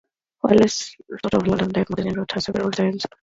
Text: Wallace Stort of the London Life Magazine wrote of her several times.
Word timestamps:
Wallace 0.41 0.95
Stort 1.15 1.35
of 1.35 1.43
the 1.43 1.51
London 1.51 1.69
Life 1.75 1.89
Magazine 1.91 2.15
wrote 2.15 2.31
of 2.31 2.33
her 2.37 2.41
several 2.41 2.71
times. 2.71 3.05